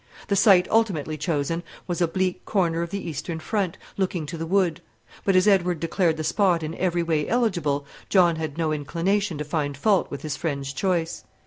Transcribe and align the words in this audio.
The 0.29 0.35
site 0.35 0.67
ultimately 0.71 1.15
chosen 1.15 1.61
was 1.85 2.01
a 2.01 2.07
bleak 2.07 2.43
corner 2.43 2.81
of 2.81 2.89
the 2.89 3.07
eastern 3.07 3.39
front, 3.39 3.77
looking 3.97 4.25
to 4.25 4.35
the 4.39 4.47
wood; 4.47 4.81
but 5.23 5.35
as 5.35 5.47
Edward 5.47 5.79
declared 5.79 6.17
the 6.17 6.23
spot 6.23 6.63
in 6.63 6.73
every 6.77 7.03
way 7.03 7.27
eligible, 7.27 7.85
John 8.09 8.37
had 8.37 8.57
no 8.57 8.71
inclination 8.73 9.37
to 9.37 9.43
find 9.43 9.77
fault 9.77 10.09
with 10.09 10.23
his 10.23 10.35
friend's 10.35 10.73
choice. 10.73 11.23